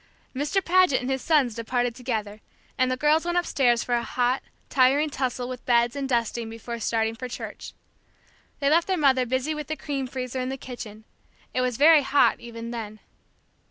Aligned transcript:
Mr. 0.35 0.65
Paget 0.65 0.99
and 0.99 1.11
his 1.11 1.21
sons 1.21 1.53
departed 1.53 1.93
together, 1.93 2.41
and 2.75 2.89
the 2.89 2.97
girls 2.97 3.23
went 3.23 3.37
upstairs 3.37 3.83
for 3.83 3.93
a 3.93 4.01
hot, 4.01 4.41
tiring 4.67 5.11
tussle 5.11 5.47
with 5.47 5.63
beds 5.67 5.95
and 5.95 6.09
dusting 6.09 6.49
before 6.49 6.79
starting 6.79 7.13
for 7.13 7.27
church. 7.27 7.73
They 8.59 8.69
left 8.71 8.87
their 8.87 8.97
mother 8.97 9.27
busy 9.27 9.53
with 9.53 9.67
the 9.67 9.77
cream 9.77 10.07
freezer 10.07 10.39
in 10.39 10.49
the 10.49 10.57
kitchen. 10.57 11.03
It 11.53 11.61
was 11.61 11.77
very 11.77 12.01
hot 12.01 12.39
even 12.39 12.71
then. 12.71 12.99